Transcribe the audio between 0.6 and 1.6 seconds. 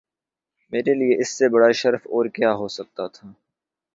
میرے لیے اس سے